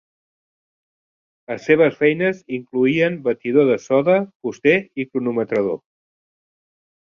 [1.51, 5.81] Les seves feines incloïen batidor de soda, fuster i cronometrador.